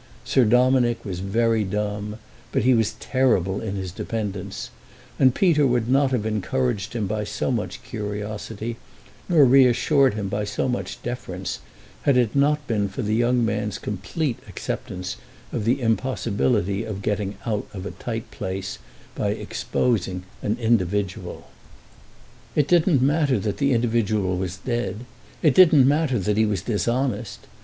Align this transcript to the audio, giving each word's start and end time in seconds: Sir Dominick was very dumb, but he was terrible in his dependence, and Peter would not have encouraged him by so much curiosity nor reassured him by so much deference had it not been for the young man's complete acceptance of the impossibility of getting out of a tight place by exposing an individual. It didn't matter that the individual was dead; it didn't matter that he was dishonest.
Sir 0.25 0.45
Dominick 0.45 1.05
was 1.05 1.19
very 1.19 1.63
dumb, 1.63 2.17
but 2.51 2.63
he 2.63 2.73
was 2.73 2.93
terrible 2.99 3.61
in 3.61 3.75
his 3.75 3.91
dependence, 3.91 4.71
and 5.19 5.35
Peter 5.35 5.67
would 5.67 5.87
not 5.87 6.09
have 6.09 6.25
encouraged 6.25 6.93
him 6.93 7.05
by 7.05 7.23
so 7.23 7.51
much 7.51 7.83
curiosity 7.83 8.77
nor 9.29 9.45
reassured 9.45 10.15
him 10.15 10.27
by 10.27 10.43
so 10.43 10.67
much 10.67 11.03
deference 11.03 11.59
had 12.01 12.17
it 12.17 12.35
not 12.35 12.65
been 12.65 12.89
for 12.89 13.03
the 13.03 13.13
young 13.13 13.45
man's 13.45 13.77
complete 13.77 14.39
acceptance 14.49 15.17
of 15.53 15.65
the 15.65 15.79
impossibility 15.79 16.83
of 16.83 17.03
getting 17.03 17.37
out 17.45 17.67
of 17.71 17.85
a 17.85 17.91
tight 17.91 18.31
place 18.31 18.79
by 19.13 19.29
exposing 19.29 20.23
an 20.41 20.57
individual. 20.59 21.51
It 22.55 22.67
didn't 22.67 23.03
matter 23.03 23.37
that 23.37 23.57
the 23.57 23.71
individual 23.71 24.35
was 24.35 24.57
dead; 24.57 25.05
it 25.43 25.53
didn't 25.53 25.87
matter 25.87 26.17
that 26.17 26.37
he 26.37 26.45
was 26.47 26.63
dishonest. 26.63 27.45